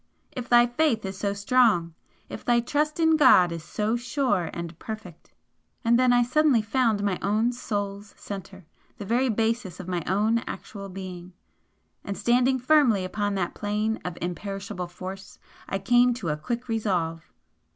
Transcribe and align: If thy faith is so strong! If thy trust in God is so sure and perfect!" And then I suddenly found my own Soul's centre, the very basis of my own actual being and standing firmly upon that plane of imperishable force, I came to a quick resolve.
If 0.31 0.49
thy 0.49 0.65
faith 0.65 1.05
is 1.05 1.15
so 1.19 1.33
strong! 1.33 1.93
If 2.27 2.43
thy 2.43 2.59
trust 2.59 2.99
in 2.99 3.17
God 3.17 3.51
is 3.51 3.63
so 3.63 3.95
sure 3.95 4.49
and 4.51 4.79
perfect!" 4.79 5.31
And 5.85 5.99
then 5.99 6.11
I 6.11 6.23
suddenly 6.23 6.63
found 6.63 7.03
my 7.03 7.19
own 7.21 7.51
Soul's 7.51 8.15
centre, 8.17 8.65
the 8.97 9.05
very 9.05 9.29
basis 9.29 9.79
of 9.79 9.87
my 9.87 10.01
own 10.07 10.39
actual 10.47 10.89
being 10.89 11.33
and 12.03 12.17
standing 12.17 12.57
firmly 12.57 13.05
upon 13.05 13.35
that 13.35 13.53
plane 13.53 13.99
of 14.03 14.17
imperishable 14.23 14.87
force, 14.87 15.37
I 15.69 15.77
came 15.77 16.15
to 16.15 16.29
a 16.29 16.35
quick 16.37 16.67
resolve. 16.67 17.31